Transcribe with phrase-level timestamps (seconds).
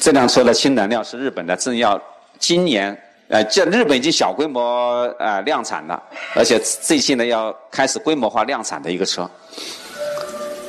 [0.00, 2.00] 这辆车的氢燃料是日本的，正要
[2.38, 6.02] 今年呃，这日本已经小规模呃量产了，
[6.34, 9.30] 而且最近呢要开始规模化量产的一个车，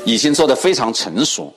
[0.03, 1.51] 已经做得非常成熟。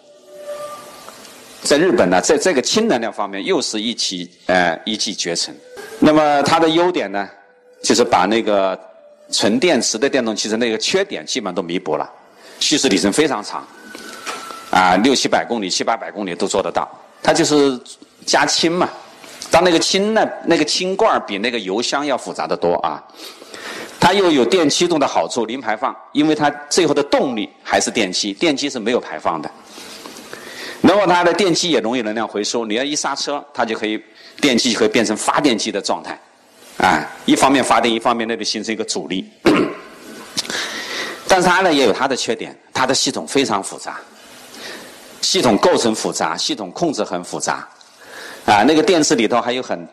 [1.63, 5.55] 在日本呢，在这个氢能量方面又是一骑呃一骑绝尘。
[5.99, 7.29] 那么它的优点呢，
[7.83, 8.79] 就是把那个
[9.31, 12.09] 纯电池的电动汽车那个缺点基本上都弥补了，
[12.61, 13.67] 续驶里程非常长，
[14.71, 16.89] 啊六七百公里、七八百公里都做得到。
[17.25, 17.81] 它就是
[18.27, 18.87] 加氢嘛，
[19.51, 23.03] 当那个氢呢，那个氢罐比那个油箱要复杂的多啊。
[23.99, 29.51] 它又有电驱动的好处，零排放，因为它最后的动力还是电机，电机是没有排放的。
[30.83, 33.99] 然后它的电机也容易能量回收，你要一刹车，它就可以
[34.43, 36.21] 电机就可以变成发电机的状态，
[36.77, 39.27] 啊，一方面发电，一方面那里形成一个阻力。
[41.27, 43.99] 但是它呢也有它的缺点，它的系统非常复杂，
[45.25, 47.67] 系统构成复杂，系统控制很复杂，
[48.45, 49.89] 啊，那个电池里头还有很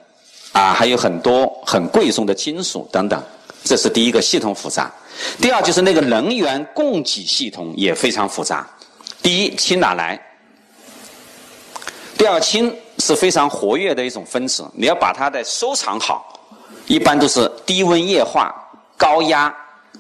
[0.52, 3.24] 啊还有很多很贵重的金属等等，
[3.64, 4.92] 这是第一个系统复杂。
[5.40, 8.68] 第二就是那个能源供给系统也非常复杂。
[9.24, 10.20] 第一，氢哪来？
[12.18, 16.40] 第二，氢是非常活跃的一种分子，你要把它的收藏好，
[16.88, 18.54] 一般都是低温液化、
[18.98, 19.54] 高压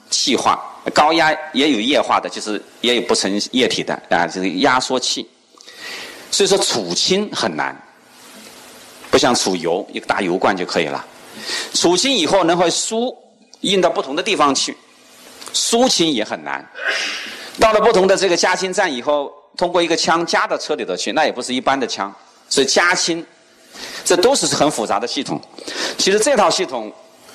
[0.09, 0.59] 气化。
[0.93, 5.29] 高压也有液化的，就是也有不成液体的啊，就是压缩器。
[6.31, 7.75] 所以说储氢很难，
[9.09, 11.05] 不像储油，一个大油罐就可以了。
[11.73, 13.15] 储氢以后能会输
[13.61, 14.75] 运到不同的地方去，
[15.53, 16.65] 输氢也很难。
[17.59, 19.31] 到了不同的这个加氢站以后。
[19.57, 22.11] 通过一个枪加到车里头去，那也不是一般的枪，
[22.47, 23.23] 所以加氢，
[24.05, 25.39] 这都是很复杂的系统。
[25.97, 26.91] 其实这套系统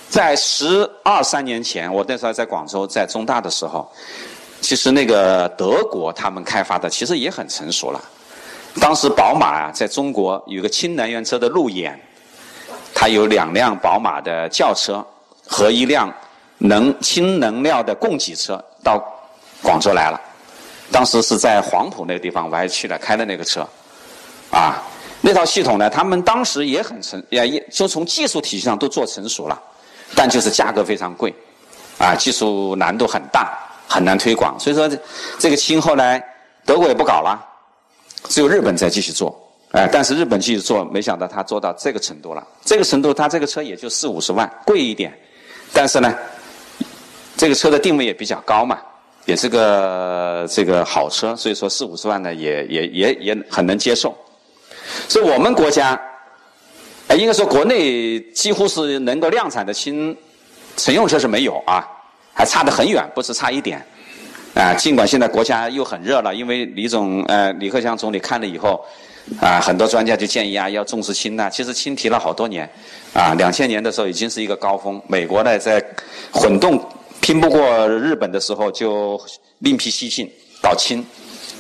[0.09, 3.91] 在十二三年前，我那时候在广州，在中大的时候，
[4.61, 8.01] 其实那个德国他们开发的其实也很成熟了。
[8.81, 11.99] 当时宝马啊，在中国有个氢能源车的路演，
[12.95, 15.05] 它有两辆宝马的轿车
[15.47, 16.13] 和一辆
[16.59, 19.03] 能氢能量的供给车到
[19.63, 20.21] 广州来了。
[20.93, 23.67] 当时是在黄埔那个地方，我还去了开的那个车，
[24.51, 24.81] 啊，
[25.21, 29.61] 那套系统呢，他们当时也很成，也也就从技术体系上都做成熟了，
[30.15, 31.35] 但就是价格非常贵，
[31.99, 33.59] 啊，技术难度很大，
[33.89, 34.59] 很难推广。
[34.59, 34.89] 所以说，
[35.39, 36.23] 这个氢后来
[36.65, 37.39] 德国也不搞了，
[38.29, 39.37] 只有日本在继续做，
[39.73, 42.47] 哎，但是日本继续做，没想到他做到这个程度了。
[42.65, 45.13] 这个程度，他这个车也就四五十万，贵一点，
[45.73, 46.15] 但是呢，
[47.37, 48.79] 这个车的定位也比较高嘛。
[49.27, 54.17] 也是个这个好车，所以说四五十万呢，也也也也很能接受。
[55.09, 56.01] 所以我们国家，
[57.15, 60.17] 应该说国内几乎是能够量产的氢
[60.77, 61.87] 乘用车是没有啊，
[62.33, 63.85] 还差得很远，不是差一点。
[64.55, 68.85] 啊，尽管现在国家又很热了，因为李总呃李克强总理看了以后，
[69.41, 71.49] 啊很多专家就建议啊要重视氢呐。
[71.51, 72.69] 其实氢提了好多年，
[73.13, 75.01] 啊两千年的时候已经是一个高峰。
[75.07, 75.85] 美国呢在
[76.33, 76.83] 混动。
[77.19, 79.21] 拼不过日本的时候，就
[79.59, 80.31] 另辟蹊径
[80.63, 81.05] 搞氢。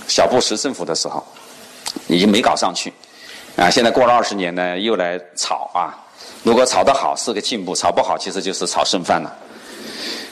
[0.06, 1.24] 小布什政府的时候，
[2.06, 2.92] 已经没搞上去。
[3.56, 5.96] 啊，现在过了二十年呢，又来炒啊。
[6.42, 9.34] 如果炒得好是个进步，炒不好其实就是炒剩饭了。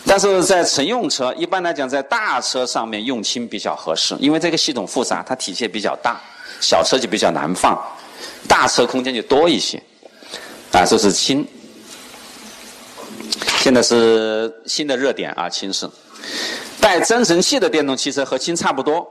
[0.06, 6.20] 但是在乘用车，一般来讲在大车上面用氢比较合适，因为这个系统复杂，它体积比较大，
[6.60, 7.82] 小车就比较难放，
[8.46, 9.82] 大车空间就多一些。
[10.72, 11.46] 啊，这是氢。
[13.60, 15.88] 现在是新的热点啊，氢是
[16.78, 19.06] 带增程器的电动汽车和氢差不多。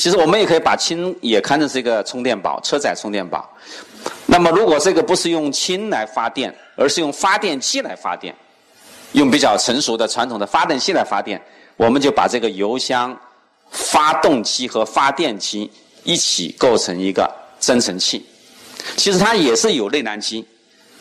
[0.00, 3.46] 其实我们也可以把氢也看成是一个充电宝，车载充电宝。
[4.24, 8.34] 那么如果这个不是用氢来发电，而是用发电机来发电，
[9.12, 11.38] 用比较成熟的传统的发电机来发电，
[11.76, 13.14] 我们就把这个油箱、
[13.70, 15.70] 发动机和发电机
[16.02, 18.24] 一起构成一个增程器。
[18.96, 20.42] 其实它也是有内燃机。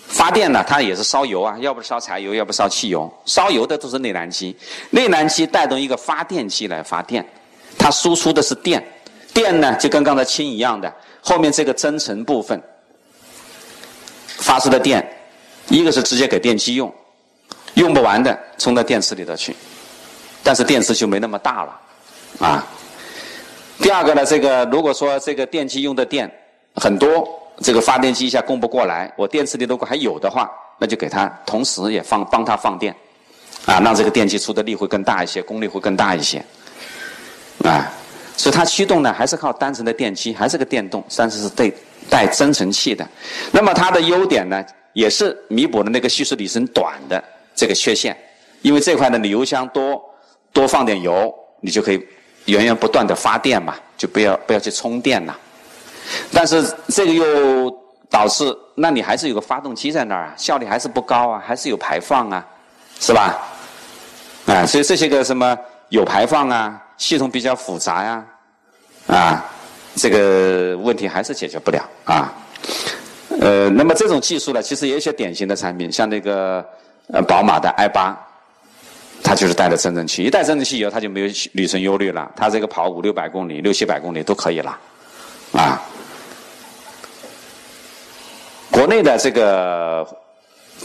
[0.08, 3.10] 发电呢，它也是烧油啊，要不烧柴油，要不烧汽油。
[3.24, 4.54] 烧油的都是内燃机，
[4.90, 7.26] 内燃机带动一个发电机来发电，
[7.80, 8.86] 它输出的是电，
[9.34, 12.62] 电呢就跟刚才氢一样的，后面这个增程部分
[14.28, 15.04] 发出的电，
[15.70, 16.94] 一个是直接给电机用，
[17.74, 19.56] 用不完的充到电池里头去，
[20.44, 21.80] 但是电池就没那么大了，
[22.40, 22.68] 啊。
[23.80, 26.30] 第二个呢，这个如果说这个电机用的电
[26.76, 27.28] 很多。
[27.62, 32.96] 这个发电机一下供不过来，我电池里如果还有的话，那就给它同时也放帮它放电，
[33.66, 36.42] 啊，让这个电机出的力会更大一些，功率会更大一些，
[37.64, 37.92] 啊，
[38.38, 41.72] 所以它驱动呢还是靠单纯的电机，还是个电动，但是是带
[42.10, 43.08] 带增程器的。
[43.52, 44.64] 那么它的优点呢，
[44.94, 47.24] 也是弥补了那个续时里程短的
[47.54, 48.18] 这个缺陷，
[48.62, 50.02] 因为这块呢，你油箱多
[50.54, 52.02] 多放点油，你就可以
[52.46, 55.38] 源源不断的发电嘛，就不要不要去充电了。
[56.32, 57.70] 但是这个又
[58.10, 62.48] 导致，那你还是有个发动机在那儿啊，效率还是不高啊，还是有排放啊，
[63.00, 63.38] 是吧？
[64.48, 65.56] 啊，所以这些个什么
[65.90, 68.26] 有排放啊，系统比较复杂呀，
[69.08, 69.46] 啊，
[69.96, 72.32] 这个问题还是解决不了啊。
[73.42, 76.64] 呃，那么这种技术呢，其实也有一些典型的产品，像那个
[77.08, 78.16] 呃宝马的 i 八，
[79.24, 84.78] 它就是带了增程器，一带增程器以后，它就没有里程忧虑了，它这个跑五六百公里、六七百公里都可以了，
[85.54, 85.82] 啊。
[88.72, 90.08] 国内的这个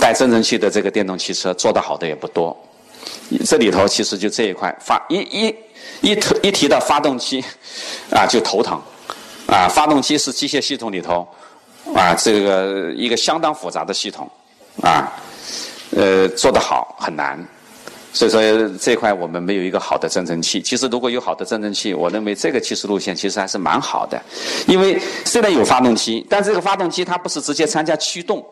[0.01, 2.57] 带增程器的这个电动汽车做得好的也不多，
[3.45, 5.55] 这里头其实就这一块发一一
[6.01, 7.43] 一提一提到发动机
[8.11, 8.81] 啊就头疼
[9.47, 11.27] 啊，发动机是机械系统里头
[11.95, 14.31] 啊这个一个相当复杂的系统
[14.83, 15.13] 啊，
[15.97, 17.39] 呃做得好很难。
[18.13, 18.41] 所以说
[18.81, 20.63] 这块我们没有一个好的增程器。
[20.63, 24.23] 其实如果有好的增程器，我认为这个技术路线其实还是蛮好的。
[24.69, 28.45] 因为虽然有发动机，但这个发动机它不是直接参加驱动。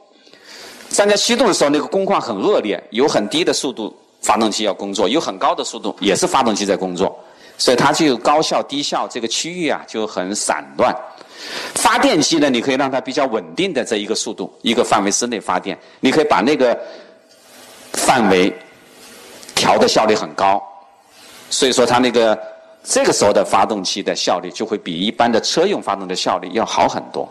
[0.90, 7.14] 参加驱动的时候，那个工况很恶劣，有很低的速度，发动机要工作；有很高的速度，也是发动机在工作。
[7.58, 10.94] 所以它就高效低效，这个区域啊就很散乱。
[11.74, 16.78] 发电机呢，你可以让它比较稳定的在一个速度、一个范围之内发电，你可以把那个
[17.92, 18.52] 范围。
[19.54, 20.60] 调的效率很高，
[21.48, 22.36] 所以说它那个
[22.82, 27.28] 这个时候的发动机的效率就会比一般的车用发动的效率要好很多，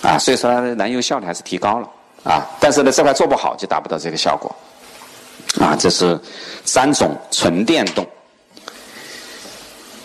[0.00, 1.90] 啊，所以说它的燃油效率还是提高了，
[2.24, 4.50] 啊，但是呢这块做不好就达不到这个效果，
[5.60, 6.18] 啊，这是
[6.64, 8.06] 三种纯电动。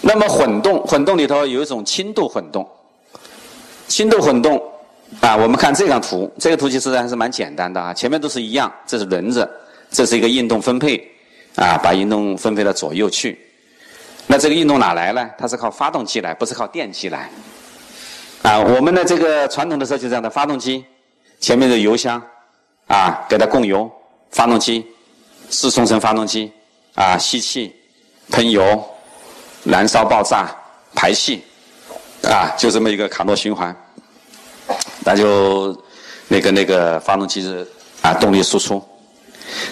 [0.02, 2.68] 那么混动，混动里头有一种轻度混动，
[3.88, 4.62] 轻度混动，
[5.20, 9.50] 啊，我们看这张图，这个图其实还是蛮简单的啊，前面都是一样，这是轮子，
[9.92, 11.08] 这是一个运动分配。
[11.58, 13.38] 啊，把运动分配到左右去。
[14.26, 15.30] 那这个运动哪来呢？
[15.38, 17.30] 它是靠发动机来，不是靠电机来。
[18.42, 20.86] 啊，我们的这个传统的时候就这样的，发动机
[21.42, 22.24] 前面的油箱
[22.88, 23.92] 啊，给它供油，
[24.30, 24.88] 发动机
[25.52, 26.52] 四冲程发动机
[26.96, 27.76] 啊，吸气、
[28.32, 28.84] 喷油、
[29.66, 30.50] 燃烧、爆炸、
[30.96, 31.44] 排气
[32.24, 33.76] 啊，就这么一个卡诺循环。
[35.04, 35.78] 那就
[36.28, 37.68] 那个那个发动机是
[38.02, 38.82] 啊，动力输出。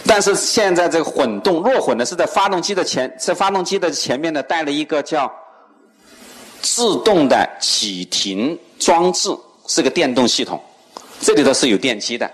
[0.06, 5.32] 但是现在这个混动弱混呢，是在发动机的前，在发动机的前面呢带了一个叫
[6.62, 9.30] 自动的启停装置，
[9.68, 10.62] 是个电动系统，
[11.22, 12.30] 这里头是有电机的。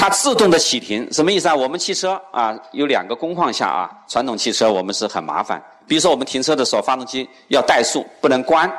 [0.00, 1.54] 它自动的启停什么意思啊？
[1.54, 8.72] 我们汽车啊有两个工况下啊，传统汽车我们是很麻烦，比如说我们停车的时候，发动机要怠速，不能关，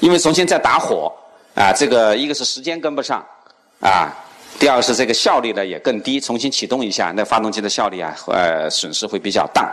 [0.00, 1.12] 因为重新再打火
[1.54, 3.22] 啊，这个一个是时间跟不上
[3.80, 4.10] 啊。
[4.58, 9.70] 第二个是这个效率呢也更低，重新启动一下，那发动机的效率啊，呃，损失会比较大。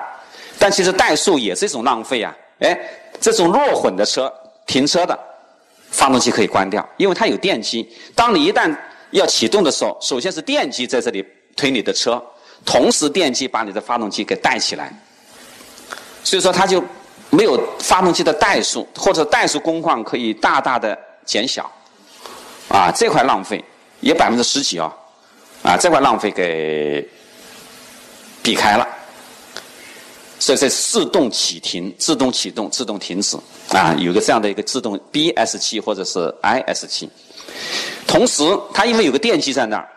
[0.57, 2.35] 但其实怠速也是一种浪费啊。
[2.59, 2.77] 哎，
[3.21, 4.29] 这种弱混的车
[4.65, 5.17] 停车的，
[5.91, 7.89] 发动机可以关掉，因为它有电机。
[8.13, 8.75] 当你一旦
[9.11, 11.25] 要启动的时候，首先是电机在这里
[11.55, 12.21] 推你的车，
[12.65, 14.93] 同时电机把你的发动机给带起来。
[16.23, 16.83] 所以说它就
[17.29, 21.71] 没有发动机的怠速，或者怠速工况可以大大的减小。
[22.67, 23.63] 啊，这块浪费。
[24.01, 24.89] 也百分之十几啊，
[25.61, 27.05] 啊，这块浪费给
[28.41, 28.87] 避开了，
[30.39, 33.37] 所以这自动启停、自动启动、自动停止
[33.71, 37.09] 啊，有个这样的一个自动 BS 器或者是 IS 器。
[38.09, 38.43] 同时，
[38.73, 39.87] 它因为有个电机在那儿，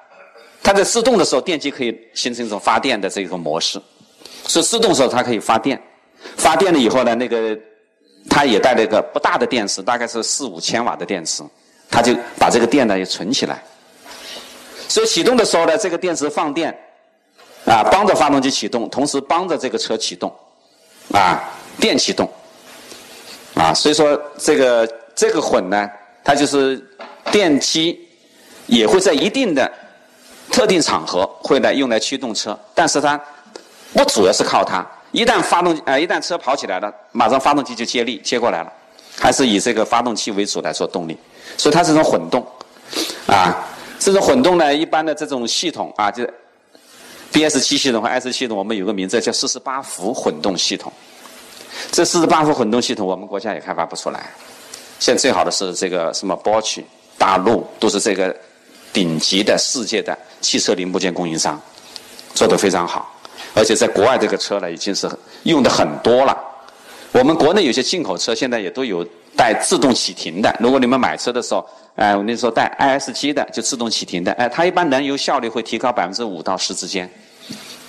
[0.62, 3.80] 它在自动的时候，电机可以形成一种发电的这个模式，
[4.44, 5.80] 所以自动时候它可以发电。
[6.36, 7.58] 发电了以后呢，那个
[8.28, 11.42] 它也带了一个不大的电池，大概是四五千瓦的电池，
[11.90, 13.64] 它就把这个电呢也存起来。
[14.88, 16.70] 所以启动的时候呢，这个电池放电，
[17.64, 20.30] 啊，帮着发动机启动，同时帮着这个车启动，
[21.12, 21.42] 啊，
[21.80, 22.30] 电启动，
[23.54, 25.90] 啊，所以说这个这个混呢，
[26.22, 26.78] 它就是
[27.32, 27.98] 电机
[28.66, 29.70] 也会在一定的
[30.50, 33.20] 特定场合会来用来驱动车，但是它
[33.92, 38.72] 不主要是靠它，一旦发动啊，一旦车跑起来了，马上发动机就接力接过来了，
[39.18, 41.16] 还是以这个发动机为主来做动力，
[41.56, 42.46] 所以它是种混动，
[43.26, 43.68] 啊。
[44.04, 46.28] 这种混动呢，一般的这种系统啊，就
[47.30, 50.92] B S 七系统和 S 系统，我们有个名字叫四十八伏混动系统。
[51.92, 54.28] 这四十八伏混动系统，我们国家也开发不出来。
[54.98, 56.82] 现在最好的是这个什么 Bosch、
[57.16, 58.36] 大陆，都是这个
[58.92, 61.60] 顶级的世界的汽车零部件供应商，
[62.34, 63.08] 做得非常好。
[63.54, 65.10] 而且在国外这个车呢，已经是
[65.44, 66.36] 用的很多了。
[67.12, 69.06] 我们国内有些进口车现在也都有
[69.36, 70.54] 带自动启停的。
[70.58, 77.10] 如果你们买车的时候，哎，我跟你说，带 ISG 的就自动启停的，哎，它一般燃油效率会提高百分之五到十之间，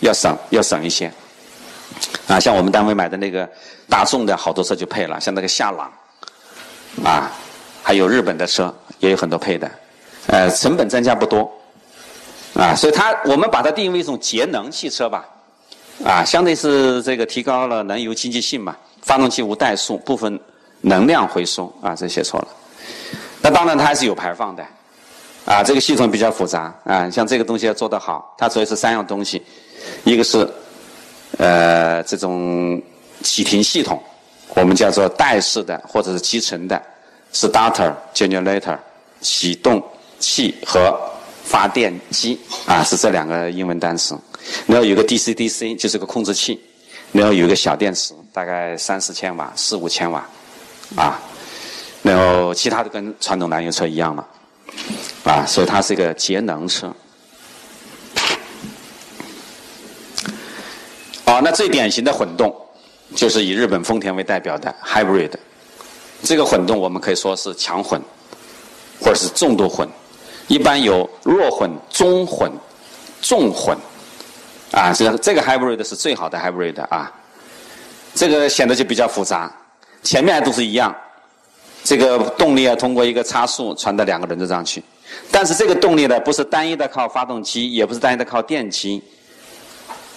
[0.02, 1.10] 要省要省一些。
[2.28, 3.50] 啊，像我们单位买的那个
[3.88, 5.90] 大众的好多车就配了，像那个夏朗，
[7.06, 7.32] 啊，
[7.82, 9.72] 还有日本的车也有很多配的，
[10.28, 11.52] 呃，成本增加不多，
[12.54, 15.26] 啊，所以它我们把它定义为一种节能汽车吧，
[16.04, 20.40] 啊，相对是这个提高了燃油经济性嘛，发动机无怠速，部分
[20.82, 22.48] 能量回收啊，这写错了，
[23.42, 24.66] 那当然它还是有排放的，
[25.46, 29.44] 啊，这个系统比较复杂啊，像这个东西要做得好，它主要是三样东西，
[30.06, 30.48] 一个是
[31.38, 32.82] 呃这种
[33.22, 34.02] 启停系统。
[34.56, 36.80] 我们叫做带式的或者是集成的
[37.34, 38.78] ，starter generator
[39.20, 39.84] 启动
[40.20, 41.00] 器和
[41.44, 44.18] 发电机啊，是这两个英文单词。
[44.66, 46.60] 然后有个 DC DC 就是个控制器，
[47.12, 50.26] 然后有个小电池，大概三四千瓦、四五千瓦
[50.96, 51.20] 啊。
[52.02, 54.28] 然后其他的跟传统燃油车一样了
[55.24, 56.94] 啊，所以它是一个节能车。
[61.26, 62.54] 好，那最典型的混动。
[63.16, 65.30] 就是以日本丰田为代表的 hybrid，
[66.24, 68.02] 这个混动我们可以说是强混，
[69.00, 69.88] 或者是重度混，
[70.48, 72.52] 一般有弱混、中混、
[73.22, 73.78] 重混，
[74.72, 77.12] 啊，这个这个 hybrid 是最好的 hybrid 啊，
[78.14, 79.52] 这个显得就比较复杂，
[80.02, 80.96] 前面都是一样，
[81.84, 84.84] 这个动力啊通过一个差速传到两个轮子上去，
[85.32, 89.02] 但是这个动力呢不是单一的靠发动机，也不是单一的靠电机。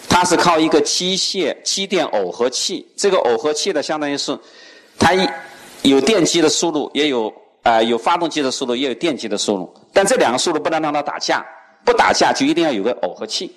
[0.08, 4.38] 它是靠一个机械机电耦合器，这个耦合器呢，相当于是
[4.98, 5.12] 它
[5.82, 7.30] 有电机的输入，也有
[7.66, 9.74] 啊有发动机的速度，也有电机的速度。
[9.92, 11.44] 但这两个速度不能让它打架，
[11.84, 13.52] 不打架就一定要有个耦合器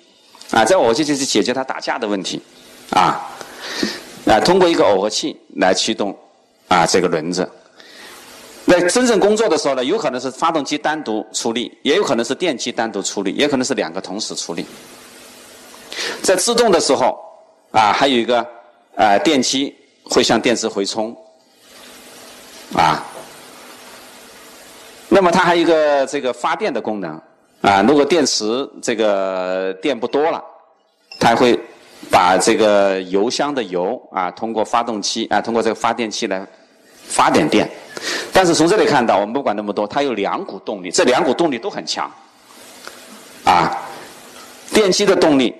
[0.50, 0.64] 啊。
[0.64, 2.42] 这耦合器就是解决它打架的问题
[2.90, 3.20] 啊
[4.26, 6.16] 啊，通过一个耦合器来驱动
[6.66, 7.48] 啊这个轮子。
[8.64, 14.64] 那真正工作的时候呢，有可能是发动机单独出力，也有可能是电机单独出力，也可能是两个同时出力。
[16.22, 17.18] 在制动的时候，
[17.72, 18.46] 啊，还有一个，
[18.94, 19.74] 呃，电机
[20.04, 21.16] 会向电池回充，
[22.76, 23.02] 啊，
[25.12, 27.20] 那么它还有一个这个发电的功能，
[27.62, 30.42] 啊，如果电池这个电不多了，
[31.18, 31.58] 它会
[32.08, 36.46] 把这个油箱的油啊，通过发动机啊，通过这个发电机来
[37.08, 37.68] 发点电。
[38.32, 42.10] 但是从这里看到，我们不管那么多，它有两股动力，这两股动力都很强，
[43.44, 43.76] 啊，
[44.72, 45.54] 电机的动力。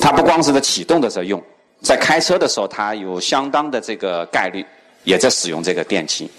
[0.00, 1.42] 它不光是在启动的时候用，
[1.80, 4.64] 在开车的时候，它有相当的这个概率
[5.04, 6.30] 也在使用这个电机。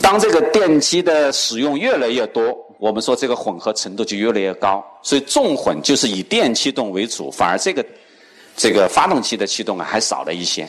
[0.00, 4.84] 当这个电机的使用越来越多，我们说这个混合程度就越来越高。
[5.02, 7.84] 所以重混就是以电驱动为主，反而这个
[8.56, 10.68] 这个发动机的驱动啊还少了一些。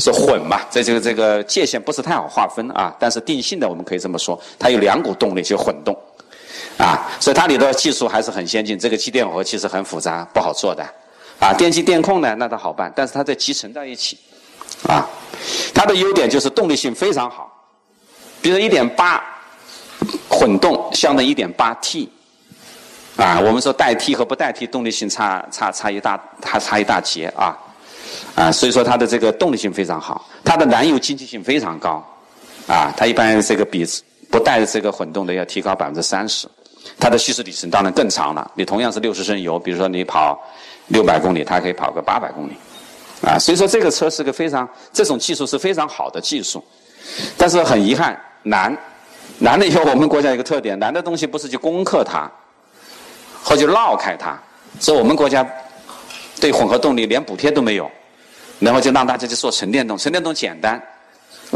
[0.00, 0.60] 是混嘛？
[0.70, 2.94] 在这个这个界限不是太好划分啊。
[3.00, 5.92] 但是定性的我们可以这么说，它有两股动力就混动。
[6.76, 8.78] 啊，所以它里的技术还是很先进。
[8.78, 10.84] 这个机电耦合其实很复杂，不好做的。
[11.40, 14.16] 啊，电机电控呢，那倒好办，但是它在集成在一起。
[14.86, 15.04] 啊，
[15.74, 17.52] 它的优点就是动力性非常好。
[18.40, 19.22] 比如一点八
[20.28, 22.08] 混动相当于一点八 T。
[23.16, 27.56] 啊，我们说带 T 和不带 T 动力性差差差一大，它差一大截啊。
[28.34, 32.04] 啊，所以说它的这个动力性非常好，它的燃油经济性非常高。
[32.66, 33.86] 啊，它一般这个比。
[34.30, 36.46] 不带这个混动的要提高百分之三十，
[37.00, 38.50] 它的续时里程当然更长了。
[38.54, 40.38] 你同样是六十升油，比如说你跑
[40.88, 42.52] 六百公里，它可以跑个八百公里，
[43.22, 46.62] 啊，所以说这个车是个非常这种技术是非常好的技术，
[47.38, 48.76] 但是很遗憾难，
[49.38, 52.30] 难了以后我们国家一个特点，难的东西不是去攻克它，
[53.42, 54.38] 或者绕开它，
[54.80, 55.46] 所以我们国家
[56.40, 57.90] 对混合动力连补贴都没有，
[58.58, 60.82] 然后就让大家去做纯电动，纯电动简单。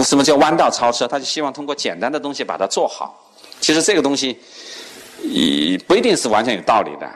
[0.02, 1.06] 什么叫弯道超车？
[1.06, 3.14] 他就希望通过简单的东西把它做好。
[3.60, 4.40] 其实这个东西，
[5.22, 7.06] 也不一定是完全有道理的。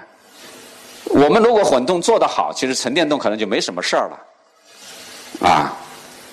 [1.05, 5.49] 我们如果混动做得好，其实纯电动可能就没什么事儿了。
[5.49, 5.75] 啊，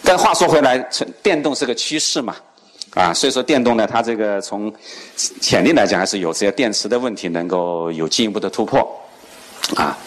[0.03, 2.35] 但话说回来，纯电动是个趋势嘛，
[2.93, 4.73] 啊，所以说电动呢，它这个从
[5.41, 8.87] 潜力来讲，还是有这些电池的问题能够有进一步的突破。
[9.75, 9.97] 啊，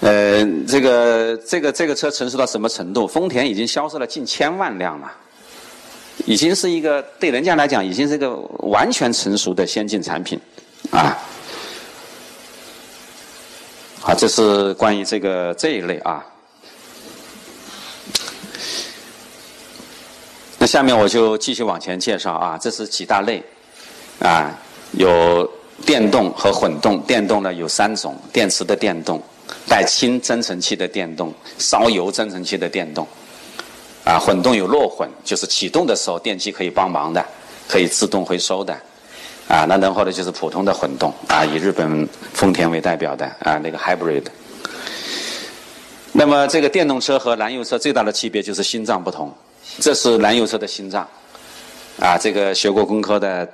[0.00, 3.06] 呃，这个这个这个车成熟到什么程度？
[3.06, 5.12] 丰田已经销售了近千万辆了。
[6.26, 10.40] 已经是一个对人家来讲，已经是一个完全成熟的先进产品，
[10.90, 11.18] 啊，
[14.00, 16.24] 好，这是关于这个这一类啊。
[20.64, 23.42] 那下面我就继续往前介绍啊，这是几大类，
[24.18, 24.50] 啊，
[24.92, 25.46] 有
[25.84, 29.22] 电动和混动，电动呢有三种，电池的电动，
[29.68, 33.06] 带氢增程器的电动，烧油增程器的电动。
[34.04, 37.22] 啊，混动有弱混，就是启动的时候电机可以帮忙的，
[37.68, 38.72] 可以自动回收的。
[39.46, 44.24] 啊，那然后呢就是普通的混动，啊，以日本丰田为代表的啊那个 hybrid。
[46.12, 49.30] 那么这个电动车和燃油车最大的区别就是心脏不同，
[49.80, 51.06] 这是燃油车的心脏，
[52.00, 53.48] 啊，这个学过工科的，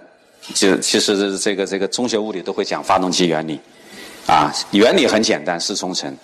[0.55, 3.59] 就其实这个这个中学物理都会讲发动机原理，
[4.27, 6.15] 啊，原理很简单，四冲程，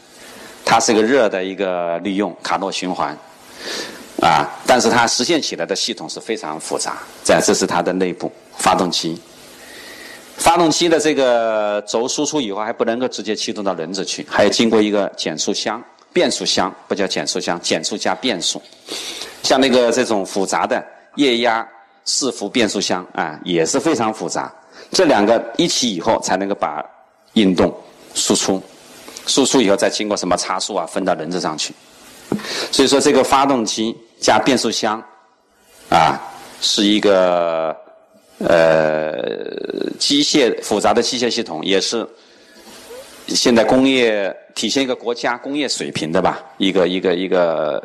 [0.65, 3.17] 它是一个热的一个利用卡诺循环，
[4.21, 9.21] 啊，但是它实现起来的系统是非常复杂，这这是它的内部发动机。
[10.37, 15.83] 发动机的这个轴输出以后还不能够直接驱动到轮子去，还要经过一个减速箱、
[16.17, 18.63] 变速箱，不叫减速箱，减速加变速。
[19.43, 20.83] 像那个这种复杂的
[21.17, 21.69] 液压
[22.07, 24.51] 四伏变速箱啊，也是非常复杂。
[24.91, 26.83] 这两个一起以后才能够把
[27.35, 27.71] 运动
[28.15, 28.63] 输出，
[29.27, 31.75] 输出以后再经过什么差速啊，分到轮子上去。
[32.73, 35.03] 所以说，这个发动机加变速箱
[35.91, 36.19] 啊，
[36.63, 37.77] 是一个。
[38.39, 39.15] 呃，
[39.99, 42.07] 机械复杂的机械系统也是
[43.29, 47.81] 现在工业体现一个国家工业水平的吧，一个一个一个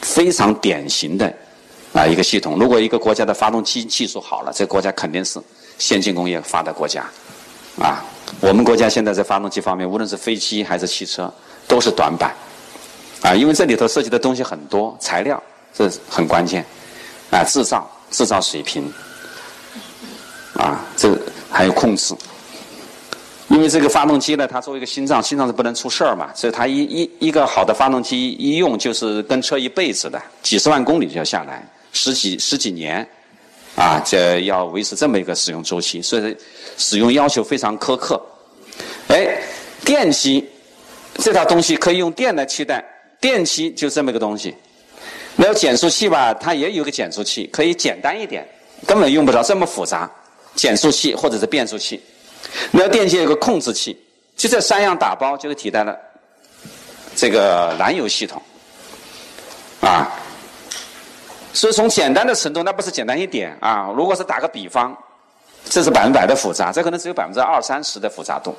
[0.00, 1.32] 非常典型的
[1.92, 2.58] 啊一个系统。
[2.58, 5.38] 如果一个国家的发动机技术好了，这个国家肯定是
[5.78, 7.04] 先进工业发达国家
[7.78, 8.02] 啊。
[8.40, 11.32] 我们国家现在在发动机方面，无论是飞机还是汽车，
[11.68, 12.34] 都是短板
[13.22, 15.40] 啊，因为这里头涉及的东西很多，材料
[15.74, 16.64] 这很关键
[17.30, 18.90] 啊，制造制造水平。
[20.54, 21.16] 啊，这
[21.50, 22.12] 还有控制，
[23.58, 33.04] 因为这个发动机呢，它作为一个心脏，心脏是不能出事儿嘛，所以它一一一个好的发动机一用就是跟车一辈子的，几十万公里就要下来，十几十几年，
[33.74, 36.36] 啊，这要维持这么一个使用周期，所以
[36.76, 38.24] 使用要求非常苛刻。
[39.08, 39.42] 哎，
[39.84, 40.48] 电机
[41.16, 42.84] 这套东西可以用电来替代，
[43.20, 44.54] 电机就这么一个东西。
[45.34, 48.46] 那有减速器吧，它也有个减速器，可以简单一点，
[48.86, 50.08] 根本用不着这么复杂。
[50.54, 52.00] 减速器或者是变速器，
[52.70, 53.98] 那电机有个控制器，
[54.36, 55.96] 就这三样打包就是替代了
[57.14, 58.40] 这个燃油系统，
[59.80, 60.08] 啊，
[61.52, 63.92] 所以从简单的程度，那不是简单一点啊。
[63.96, 64.96] 如果是打个比方，
[65.64, 68.56] 这是百分百的复杂，这可能只有百分之二三十的复杂度，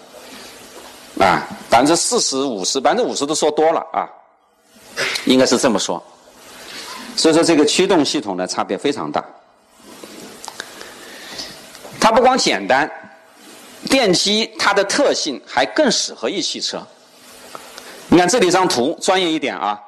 [1.20, 4.08] 啊，百分之四十五十，百分之五十都说多了啊，
[5.26, 6.04] 应该是这么说。
[7.16, 9.24] 所以说这个驱动系统的差别非常大。
[12.00, 12.90] 它不光简单，
[13.88, 16.82] 电机它的特性还更适合于汽车。
[18.08, 19.80] 你看这里一张图，专业一点啊，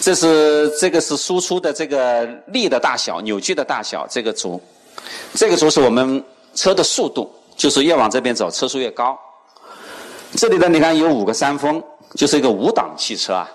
[0.00, 4.60] 这是这个是输出的这个力的大小、扭矩的大小这个轴，
[5.34, 6.22] 这个轴是我们
[6.54, 9.18] 车的速度，就是越往这边走，车速越高。
[10.34, 11.82] 这里的你看有五个山峰，
[12.14, 13.48] 就是一个五档汽车啊。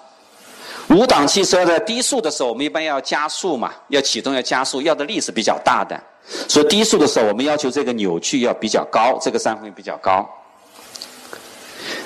[0.90, 6.02] 五档汽车在低速的时候，我们一般要加速嘛，要启动要加速，要的力是比较大的。
[6.48, 10.28] 所以低速的时候，我们要求这个扭矩要比较高，这个三分比较高。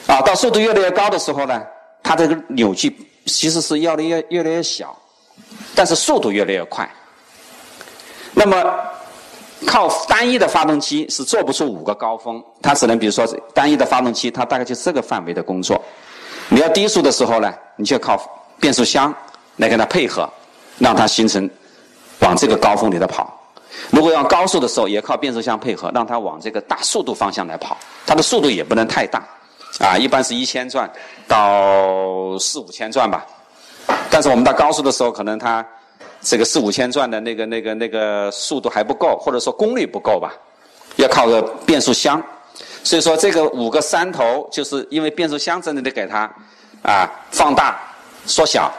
[0.07, 1.61] 啊，到速度越来越高的时候呢，
[2.03, 4.95] 它这个扭矩其实是要的越越来越小，
[5.73, 6.89] 但是速度越来越快。
[8.33, 8.63] 那么
[9.65, 15.81] 靠单一的发动机是做不出五个高峰，它只能比如说单一的发动机，它大概就这个范围的工作。
[16.49, 18.21] 你要低速的时候呢，你就靠
[18.59, 19.13] 变速箱
[19.57, 20.29] 来跟它配合，
[20.77, 21.49] 让它形成
[22.19, 23.40] 往这个高峰里头跑。
[23.91, 27.77] 如果要高速的时候，也靠变速箱配合，让它往这个大速度方向来跑。
[28.05, 29.21] 它的速度也不能太大，
[29.79, 30.89] 啊，一般是一千转
[31.27, 33.25] 到四五千转吧。
[34.09, 35.65] 但是我们到高速的时候，可能它
[36.21, 40.33] 这个四五千转的那个、那个、那个速度还不够，或者说功率不够吧，
[40.95, 42.21] 要靠个变速箱。
[42.83, 46.29] 所以说，这个五个山头，就是因为变速箱真的得给它
[46.81, 47.79] 啊放大、
[48.25, 48.71] 缩小。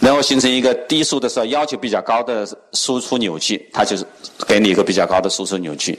[0.00, 4.04] 然后形成一个低速的时候要求比较高的输出扭矩，它就是
[4.48, 5.98] 给你一个比较高的输出扭矩。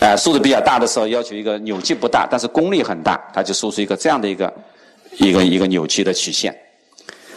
[0.00, 4.52] 呃，速度比较大的时候要求一个扭矩不大，但是功率很大，它就输出一个这样的一个
[5.16, 6.54] 一个一个扭矩的曲线。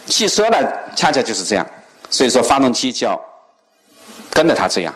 [0.04, 0.58] 汽车呢，
[0.94, 1.66] 恰恰就是这样，
[2.10, 3.18] 所以说发动机就要
[4.30, 4.94] 跟着它这样。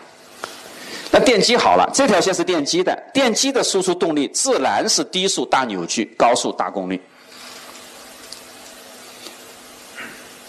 [1.09, 7.01] 那电机好了，这条线是电机的，电机的输出动力自然是低速大扭矩，高速大功率。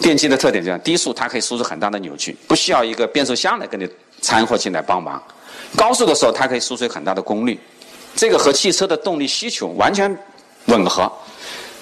[0.09, 3.87] 电机的特点就是，低速它可以输出很大的扭矩，不需要一个变速箱来跟你
[4.23, 5.21] 掺和进来帮忙；
[5.77, 7.61] 高速的时候，它可以输出很大的功率，
[8.17, 10.11] 这个和汽车的动力需求完全
[10.69, 11.13] 吻合。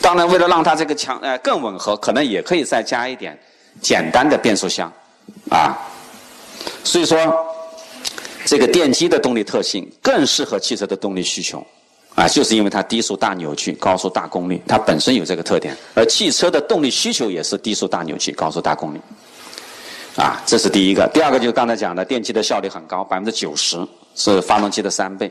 [0.01, 3.39] 当然，为了让它这个强呃更吻合，可能也可以再加一点
[3.81, 4.93] 简单的变速箱
[5.49, 5.79] 啊。
[6.83, 7.17] 所以说，
[8.45, 11.65] 这个电机的动力特性更适合汽车的动力需求。
[12.17, 15.77] 啊，就是因为它低速大扭矩、高速大功率，它本身有这个特点。
[15.95, 19.01] 而汽车的动力需求也是低速大扭矩、高速大功率。
[20.17, 21.07] 啊，这是第一个。
[21.13, 25.31] 第二个就是刚才讲的，电机的效率很高，百分之九十是发动机的三倍。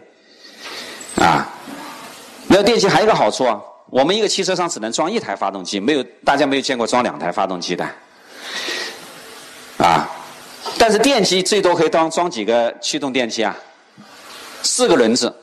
[1.16, 1.52] 啊，
[2.48, 7.84] 那电机还有一个好处啊，我们一个汽车上只能装一台发动机，没有大家没有见过装两台发动机的。
[9.80, 10.08] 啊，
[10.78, 13.58] 但是电机最多可以装装几个驱动电机啊？
[14.62, 15.34] 四个轮子，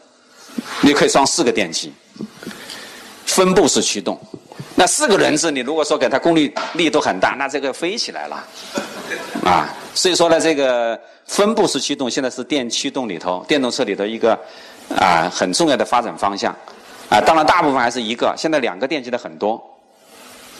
[0.82, 1.92] 你可以装四个电机，
[3.24, 4.20] 分布式驱动。
[4.74, 8.44] 那四个轮子，你如果说给它功率力都很大，那这个飞起来了，
[9.44, 14.38] 啊，所以说呢，这个分布式驱动现在是电驱动里头电动车里头一个
[14.96, 16.56] 啊很重要的发展方向，
[17.10, 19.62] 啊，当然大部分还是一个，现在两个电机的很多，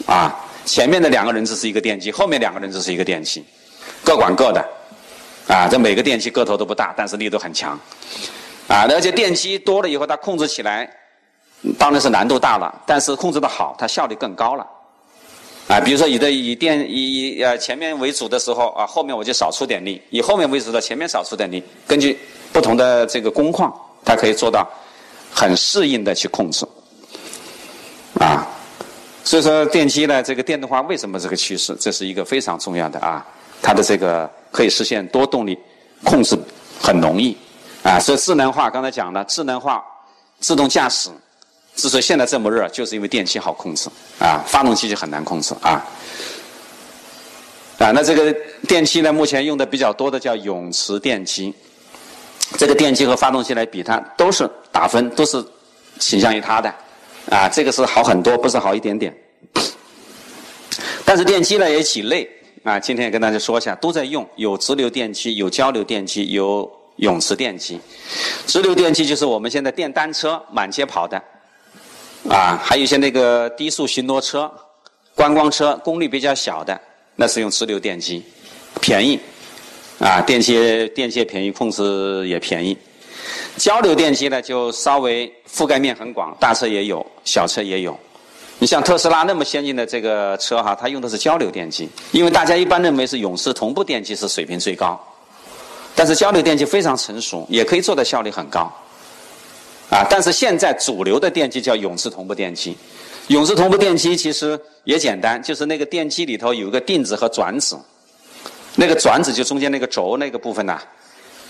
[0.05, 0.33] 啊，
[0.63, 3.43] 前面的两个轮子是一个电机，后面两个轮子是一个电机，
[4.03, 4.63] 各管各的，
[5.47, 7.77] 啊，这每个电机个头都不大，但是力度很强，
[8.73, 10.89] 啊，而且电机多了以后，它控制起来。
[11.77, 14.67] 当然是难度大了，但是控制的好，它效率更高了。
[15.67, 21.63] 啊，比如说以的以电以以呃前面为主的时候啊，后面我就少出点力；以后面为主的前面少出点力。
[21.87, 22.19] 根据
[22.51, 24.67] 不同的这个工况，它可以做到
[25.31, 26.65] 很适应的去控制。
[28.19, 28.45] 啊，
[29.23, 31.73] 所以说电机呢，这个电动化为什么这个趋势？
[31.79, 33.25] 这是一个非常重要的啊，
[33.61, 35.57] 它的这个可以实现多动力
[36.03, 36.37] 控制
[36.81, 37.37] 很容易
[37.83, 37.99] 啊。
[37.99, 39.83] 所以智能化刚才讲了，智能化
[40.39, 41.09] 自动驾驶。
[41.75, 45.83] 之所以现在这么热，就是因为电器好控制啊，发动机就很难控制啊。
[47.79, 48.31] 啊，那这个
[48.67, 51.51] 电器呢，目前用的比较多的叫永磁电机。
[52.59, 55.43] 这个电机和发动机来比，它都是打分，都是
[55.97, 56.71] 倾向于它的
[57.31, 57.49] 啊。
[57.49, 59.11] 这个是好很多，不是好一点点。
[61.03, 62.29] 但是电机呢也几类
[62.63, 67.79] 啊，今天也跟大家说一下，都在用，有直流电机，有交流电机，有永磁电机。
[68.45, 71.21] 直流电机就是我们现在电单车满街跑的。
[72.29, 74.49] 啊，还有一些那个低速巡逻车、
[75.13, 76.79] 观光车，功率比较小的，
[77.17, 78.23] 那是用直流电机，
[78.79, 79.19] 便宜，
[79.99, 82.77] 啊，电机电机便宜，控制也便宜。
[83.57, 87.97] 交流电机呢，就稍微覆盖面很广，大车也有，小车也有。
[88.59, 94.97] 你像特斯拉那么先进的这个车哈，它用的是交流电机，因为大家一般认为是永磁同步电机是水平最高，
[95.95, 98.71] 但是交流电机非常成熟，也可以做的效率很高。
[99.89, 102.75] 啊，但是现在主流的电机叫永磁同步电机。
[103.27, 107.77] 永磁同步电机其实也简单，就是那个电机里头有一个定子和转子，
[108.75, 110.81] 那个转子就中间那个轴那个部分呐，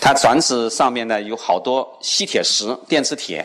[0.00, 3.44] 它转子上面呢有好多吸铁石、电磁铁，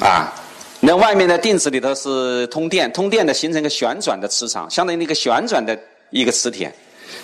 [0.00, 0.32] 啊，
[0.80, 5.76] 那外面的定子里头是通电，通电的形成一个旋转的磁场，相当于那个旋转的
[6.10, 6.72] 一个磁铁，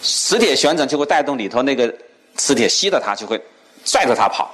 [0.02, 1.94] 磁铁旋转就会带动里头那个
[2.36, 3.40] 磁铁吸着它就会
[3.84, 4.50] 拽着它跑，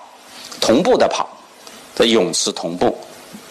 [0.60, 1.28] 同步的跑。
[1.96, 2.96] 的永磁同步，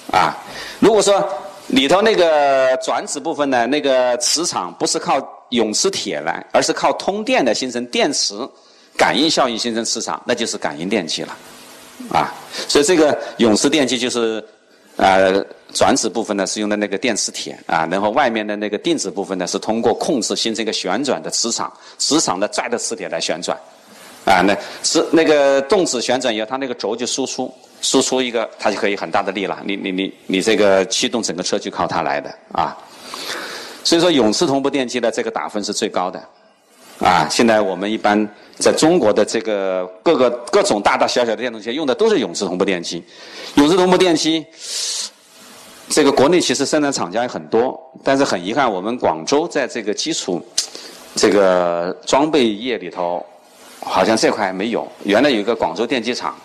[0.10, 0.34] 啊，
[0.80, 1.22] 如果说
[1.68, 8.50] 里头那个转子部分呢，那个磁场不是靠永磁铁来，而是靠通电的形成电磁
[8.96, 11.36] 感应效应形成磁场，那就是感应电机了，
[12.10, 12.34] 啊，
[12.70, 14.42] 所以这个永磁电机就是
[14.96, 23.60] 呃转子部分呢是用的那个电磁铁啊，然后外面的那个定子部分呢是通过控制形成一个旋转的磁场，磁场的拽着磁铁来旋转，
[24.28, 27.52] 啊，那是那个动子旋转以后，它那个轴就输出。
[27.80, 29.62] 输出一个，它就可以很大的力了。
[29.64, 32.76] 你你你你这个驱动整个车就靠它来的啊。
[33.84, 36.20] 所以说，永磁同步电机的这个打分是最高的
[37.00, 37.28] 啊。
[37.30, 43.02] 现在我们一般在中国的这个各个各种大大小小的电动车用的都是永磁同步电机。
[43.56, 44.44] 永磁同步电机，
[45.88, 50.44] 这个国内其实生产厂家也很多，但是很遗憾，我们广州在这个基础
[51.16, 53.24] 这个装备业里头，
[53.88, 54.88] 好像这块没有。
[55.04, 56.36] 原来有一个广州电机厂。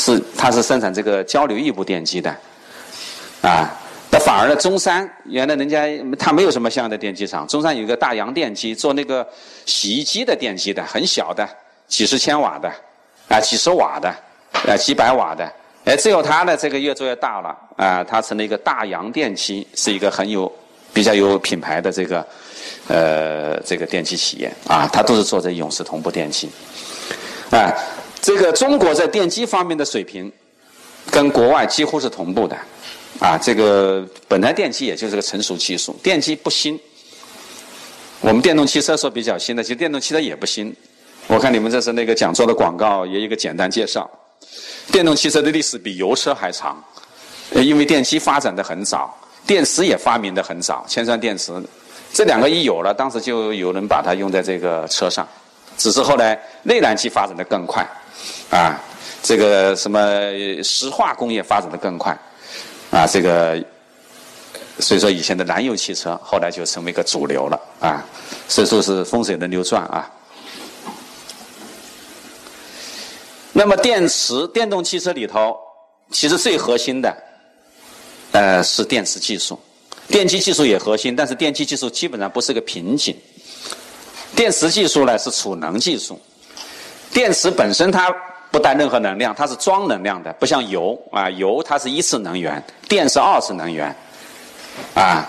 [0.00, 2.30] 是，它是生产这个交流异步电机的，
[3.42, 3.68] 啊，
[4.12, 9.26] 那反而呢，中山原来人家他没有什么像样的电机厂，中山有一个大洋电机做那个
[9.66, 11.44] 洗衣机的电机的，很小的，
[11.88, 12.72] 几十千瓦的，
[13.28, 14.08] 啊，几十瓦的，
[14.68, 15.52] 啊，几百瓦的，
[15.84, 20.46] 哎，只有它呢，这个越做越大了，啊，它成了一个大洋电机，是一个很有
[20.98, 22.26] 比较有品牌的这个
[22.88, 26.50] 呃这个电机企业，啊，它都是做这永磁同步电机，
[27.52, 27.72] 啊。
[28.20, 30.30] 这个中国在电机方面的水平，
[31.08, 32.58] 跟国外几乎是同步的，
[33.20, 36.76] 啊，这个本来电机也就是个成熟技术，电机不新。
[38.20, 40.74] 我们电动汽车说比较新的，其实电动汽车也不新。
[41.28, 44.10] 我看你们这是那个讲座的广告，也有一个简单介绍。
[44.90, 46.82] 电动汽车的历史比油车还长，
[47.52, 49.16] 因为电机发展的很早，
[49.48, 51.50] 电池也发明的很早，铅酸电池，
[52.12, 55.26] 这两个一有了，当时就有人把它用在这个车上，
[55.78, 57.82] 只是后来内燃机发展的更快。
[58.50, 58.78] 啊，
[59.22, 60.00] 这个什么
[60.62, 62.16] 石化工业发展的更快，
[62.90, 63.58] 啊，这个
[64.80, 68.04] 所以说以前的燃油汽车后来就成为一个主流了啊，
[68.48, 70.10] 所以说是风水轮流转啊。
[73.52, 75.56] 那么电池电动汽车里头，
[76.10, 77.16] 其实最核心的，
[78.32, 79.58] 呃，是电池技术，
[80.08, 83.16] 电机技术也核心，但是电机技术基本上不是个瓶颈。
[84.36, 86.20] 电池技术呢是储能技术。
[87.10, 88.14] 电池本身它
[88.50, 93.94] 不带任何能量，它是装能量的，不像油啊，油它是一次能源，电是二次能源，
[94.94, 95.26] 啊，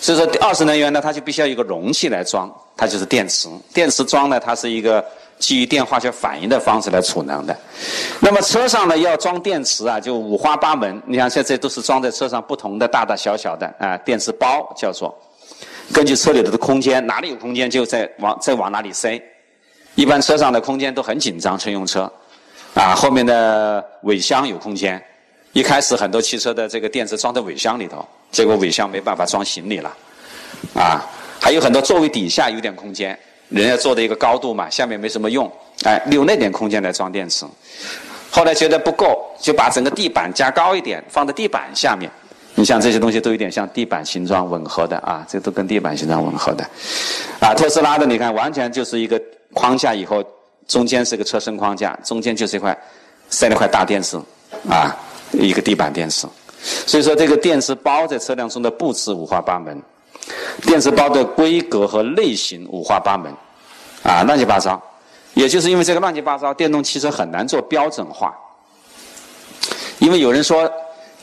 [0.00, 3.48] 所以说二次能源呢，它就必须要一个容器来装，它就是电池。
[3.72, 5.04] 电池装呢，它是一个
[5.44, 7.54] 基于电化学反应的方式来储能的。
[8.18, 11.02] 那么车上呢要装电池啊，就五花八门。
[11.06, 15.14] 你看现在都是装在车上不同的大大小小的啊电池包，叫做
[15.92, 19.22] 根据车里头的空间，哪里有空间就再往再往哪里塞。
[19.96, 22.10] 一般车上的空间都很紧张，乘用车，
[22.72, 25.02] 啊，后面的尾箱有空间。
[25.52, 29.96] 一开始很多汽车的这个电池装在尾箱里头，结果尾箱没办法装行李了，
[30.74, 31.04] 啊，
[31.38, 33.16] 还有很多座位底下有点空间，
[33.48, 35.50] 人家做的一个高度嘛，下面没什么用，
[35.84, 37.44] 哎，留那点空间来装电池。
[38.30, 42.10] 后来觉得不够，就把整个地板加高一点，放在地板下面。
[42.54, 46.64] 你像这些东西都有点像地板形状吻合的啊，这都跟地板形状吻合的，
[47.40, 49.20] 啊，特斯拉的你看完全就是一个。
[49.52, 50.20] 框架以后，
[50.66, 52.76] 中间是个车身框架，中间就是一块
[53.30, 54.16] 塞了块大电池，
[54.68, 54.92] 啊，
[55.30, 56.26] 一个地板电池。
[56.60, 59.80] 所以说，这个电池包在车辆中的布置五花八门，
[60.62, 63.32] 电池包的规格和类型五花八门，
[64.02, 64.80] 啊，乱七八糟。
[65.34, 68.32] 也就是因为这个乱七八糟，电动汽车很难做标准化。
[69.98, 70.70] 因为有人说：“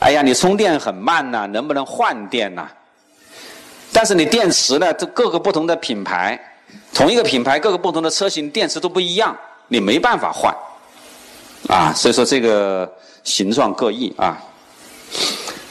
[0.00, 2.68] 哎呀，你充电很慢呐，能不能换电呐？”
[3.92, 6.38] 但是你电池呢，这各个不同的品牌。
[6.92, 9.36] 同一个品牌，各个不同的车型电池都不一样，
[9.68, 10.54] 你没办法换，
[11.68, 12.90] 啊，所以说这个
[13.24, 14.38] 形状各异啊。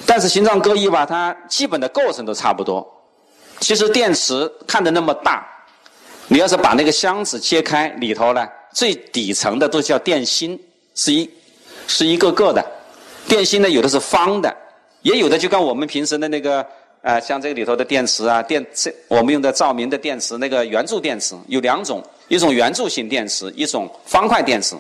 [0.05, 2.87] 但是形状各异吧，它基本的构成都差不多。
[3.61, 5.47] 其实电池看的那么大，
[6.27, 10.59] 你要是把那个箱子揭开，里头呢最底层的都叫电芯，
[10.95, 11.29] 是一
[11.87, 12.61] 是一个个的。
[13.25, 14.53] 电芯呢有的是方的，
[15.03, 16.65] 也有的就跟我们平时的那个。
[17.03, 24.75] 啊，像这个里头的电池啊，电这我们用的照明的电池，那个圆柱电池有两种，一种圆柱形电池，一种方块电池。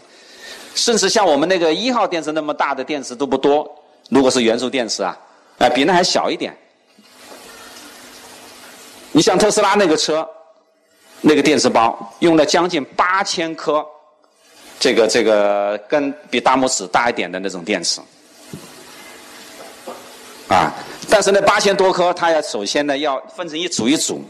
[0.75, 3.67] 甚至像我们那个一号电池那么大的电池都不多，
[4.09, 5.17] 如果是圆柱电池啊，
[5.57, 6.55] 啊比那还小一点。
[9.13, 10.27] 你像特斯拉那个车，
[11.19, 13.85] 那个电池包用了将近八千颗，
[14.79, 17.99] 这个这个跟比大拇指大一点的那种电池，
[20.47, 20.73] 啊。
[21.09, 24.23] 但是那八千多颗，它要首先呢要分成一组一组，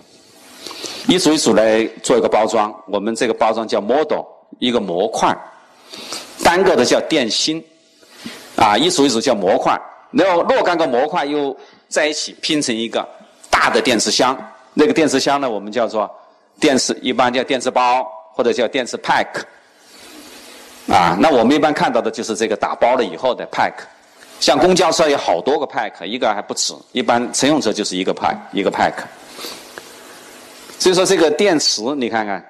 [1.08, 2.74] 一组一组来做一个包装。
[2.88, 4.26] 我们这个包装叫 model，
[4.58, 5.32] 一个模块，
[6.44, 7.64] 单个的叫电芯，
[8.56, 9.80] 啊，一组一组叫模块。
[10.10, 11.56] 然后若干个模块又
[11.88, 13.08] 在一起拼成一个
[13.48, 14.36] 大的电池箱。
[14.74, 16.10] 那个电池箱呢，我们叫做
[16.60, 19.28] 电池，一般叫电池包或者叫电池 pack。
[20.88, 23.74] 啊，那我们一般看到的就是这个打包了以后的 pack。
[24.40, 26.74] 像公交车有好多个 pack，一个还不止。
[26.94, 28.94] 一般乘用车就是一个 pack，一个 pack。
[30.80, 32.44] 所以说这个电池，你看看，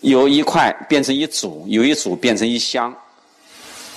[0.00, 2.90] 由一块变成一组，由一组变成一箱，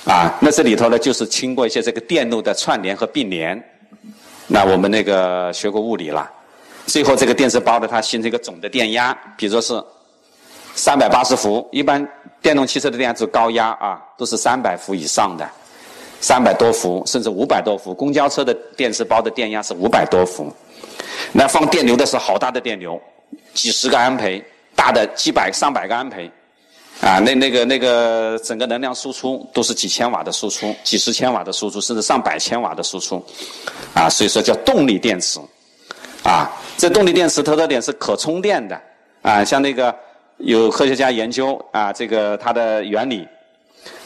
[0.05, 3.57] 啊，那这里头呢就是经过一些这个电路的串联和并联。
[4.47, 6.29] 那我们那个学过物理了，
[6.87, 9.83] 最后这个电池包的，它形成一个总的电压，比如说是
[10.73, 11.67] 三百八十伏。
[11.71, 12.05] 一般
[12.41, 15.47] 电动汽车的电压是高压啊，都是三百伏以上的。
[16.19, 17.93] 三百多伏，甚至五百多伏。
[17.93, 20.51] 公交车的电池包的电压是五百多伏。
[21.31, 22.99] 那放电流的是好大的电流，
[23.53, 26.31] 几十个安培，大的几百、上百个安培。
[27.01, 33.23] 啊，那那个那个整个能量输出都是几千瓦的输出，几十千瓦的输出，甚至上百千瓦的输出。
[33.93, 35.39] 啊，所以说叫动力电池。
[36.27, 38.77] 啊，这动力电池特特点是可充电的。
[39.21, 39.95] 啊，像那个
[40.37, 43.25] 有科学家研究啊，这个它的原理。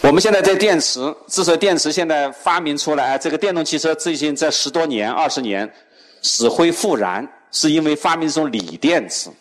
[0.02, 5.68] 我们现在在电池，之所以电池现在发明出来，这个电动汽车最近这十多年、二十年
[6.22, 9.32] 死灰复燃，是因为发明这种锂电池。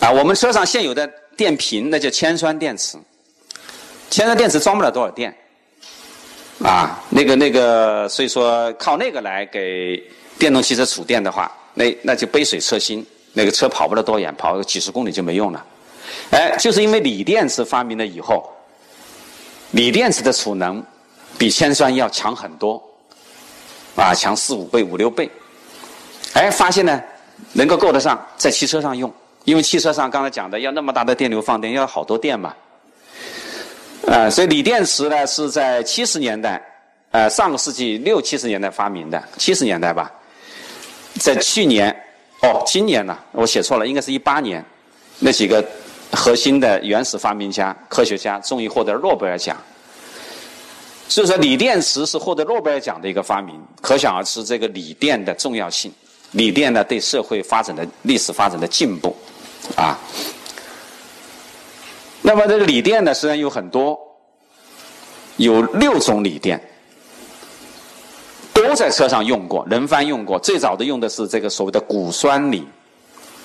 [0.00, 2.98] 啊，我们车上现有的电瓶那叫铅酸电池，
[4.10, 5.32] 铅酸电池装不了多少电。
[6.62, 10.00] 啊，那个那个，所以说靠那个来给
[10.38, 15.64] 电动汽车储电的话，那那就杯水车薪，那个车跑不了多远，跑个几十公里就没用了。
[16.30, 18.48] 哎，就是因为锂电池发明了以后，
[19.72, 20.82] 锂电池的储能
[21.36, 22.80] 比铅酸要强很多，
[23.96, 25.28] 啊，强四五倍、五六倍。
[26.34, 27.02] 哎，发现呢，
[27.52, 29.12] 能够够得上在汽车上用，
[29.44, 32.54] 因为汽车上刚才讲的要那么大的电流放电，要好多电嘛。
[34.06, 36.62] 呃， 所以锂电池呢是在七十年代，
[37.10, 40.12] 呃，上个世纪六七十年代发明的，七十年代吧。
[41.20, 41.90] 在去年，
[42.42, 44.64] 哦，今年呢，我写错了，应该是一八年，
[45.18, 45.64] 那几个。
[46.16, 49.56] 核心的原始发明家、科学家终于获得诺贝尔奖。
[51.08, 55.92] 所以说，锂电池是获得诺贝尔奖的一个发明，可想而知这个锂电的重要性
[56.30, 59.16] 锂电呢对社会发展的历史发展的进步，
[59.74, 59.98] 啊。
[62.26, 63.98] 那么这个锂电呢，实际上有很多，
[65.36, 66.58] 有六种锂电，
[68.54, 70.38] 都在车上用过，轮番用过。
[70.38, 72.66] 最早的用的是这个所谓的钴酸锂，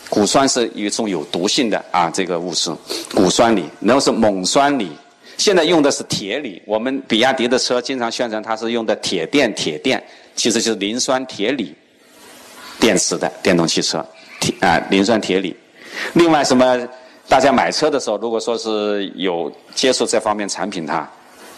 [0.09, 2.71] 钴酸是一种有毒性的啊这个物质，
[3.09, 4.89] 钴酸锂，然后是锰酸锂，
[5.37, 6.61] 现在用的是铁锂。
[6.65, 10.01] 我们比亚迪的车经常宣传它是用的铁电，铁电
[10.37, 11.75] 其实就是磷酸铁锂
[12.79, 14.05] 电池的电动汽车，
[14.39, 15.53] 铁啊磷酸铁锂。
[16.13, 16.87] 另外什么？
[17.29, 21.07] 大家买车的时候，如果说是有接触这方面产品，他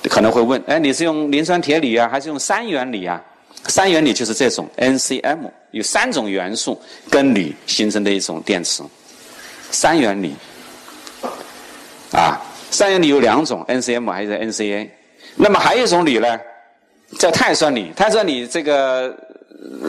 [0.09, 3.19] 可能会问：哎，你是用磷酸铁锂啊，还是用三元锂啊？
[3.67, 6.79] 三元锂就是这种 NCM，有三种元素
[7.09, 8.83] 跟锂形成的一种电池。
[9.71, 10.33] 三元锂
[12.11, 14.89] 啊，三元锂有两种，NCM 还是 NCA。
[15.35, 16.37] 那么还有一种锂呢，
[17.17, 17.93] 叫碳酸锂。
[17.95, 19.15] 碳酸锂这个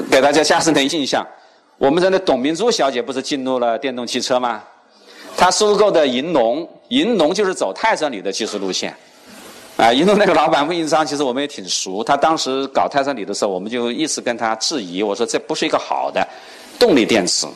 [0.08, 1.26] 给大家加深点印象。
[1.76, 4.62] 我们的董明珠小姐不是进入了电动汽车吗？
[5.36, 8.94] 他收购的银龙，银龙就是走碳酸锂的技术路线，
[9.76, 12.04] 啊，银龙那个老板魏应章，其实我们也挺熟。
[12.04, 16.26] 他当时搞碳酸锂的时候，我们就一直跟他质疑，我说这不是一个好的
[16.78, 17.46] 动力电池，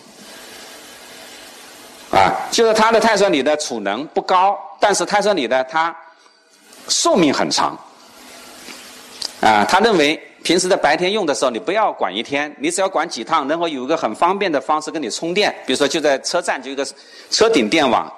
[2.10, 5.94] 啊，就是它的碳酸锂的储能不高，但是碳酸锂呢，它
[6.88, 7.78] 寿命很长，
[9.40, 10.20] 啊，他认为。
[10.46, 15.52] 平时在白天用的时候，你不要管一天，你只要管几趟，然后有一个很方便的方式跟你充电。
[15.66, 16.86] 比如说就在车站就一个
[17.32, 18.08] 车顶电网，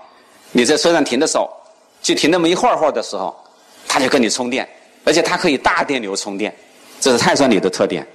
[0.53, 1.49] 你在车上停的时候，
[2.03, 3.35] 就停那么一会儿会儿的时候，
[3.89, 4.69] 它就跟你充电，
[5.05, 6.55] 而且它可以大电流充电，
[7.01, 8.07] 这是碳酸锂的特点。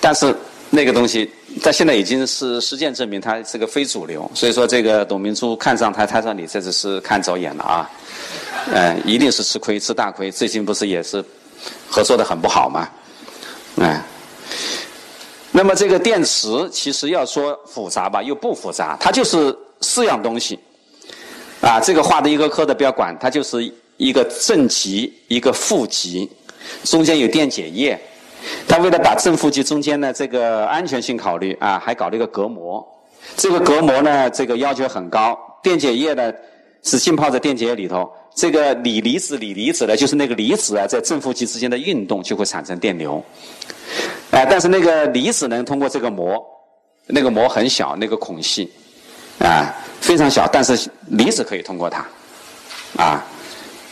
[0.00, 0.32] 但是
[0.70, 1.28] 那个东西
[1.60, 7.90] 在现在已经是实践证明它是个非主流，所以说这个董明珠看上它碳酸锂，这只是看走眼了啊，
[8.72, 10.30] 嗯，一定是吃亏吃大亏。
[10.30, 11.24] 最近不是也是
[11.90, 12.88] 合作的很不好吗？
[13.80, 14.02] 哎，
[15.50, 20.58] 那么这个电池其实要说复杂吧，又不复杂，它就是四样东西。
[21.60, 26.28] 啊，这个画的一个颗的不要管，它就是一个正极，一个负极，
[26.84, 27.98] 中间有电解液。
[28.66, 32.84] 它为了把正负极中间的这个安全性考虑啊，还搞了一个隔膜。
[33.36, 35.38] 这个隔膜呢，这个要求很高。
[35.62, 36.32] 电解液呢
[36.82, 38.12] 是浸泡在电解液里头。
[38.34, 43.22] 这个锂离子，锂离子呢，就是那个离子啊，在正负极之间的运动就会产生电流。
[44.30, 46.42] 哎，但是那个离子能，通过这个膜，
[47.06, 48.70] 那个膜很小，那个孔隙
[49.38, 52.06] 啊非常小，但是离子可以通过它
[52.96, 53.22] 啊，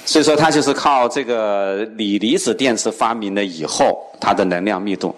[0.07, 5.15] 所以说它就是靠这个锂离子电池发明了以后，它的能量密度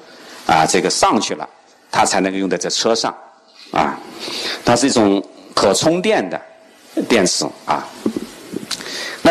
[0.46, 1.48] 啊这个上去了，
[1.92, 3.14] 它才能够用在这车上
[3.70, 3.96] 啊，
[4.64, 6.40] 它是一种可充电的
[7.08, 7.86] 电池啊。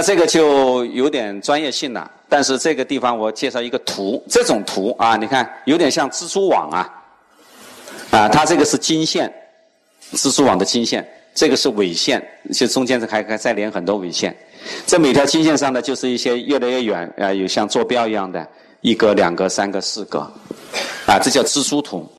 [0.02, 6.90] 这个就有点专业性了，但是这个地方我介绍一个图，这种图啊，你看有点像蜘蛛网啊，
[8.12, 9.32] 啊，它这个是经线，
[10.14, 14.36] 蜘蛛网的经线，这个是纬线，就中间还还再连很多纬线，
[14.86, 18.48] 这每条经线上呢，就是一些越来越远啊，有像坐标一样的，
[18.82, 20.20] 一格、两格、三格、四格，
[21.06, 22.10] 啊，这叫蜘蛛图。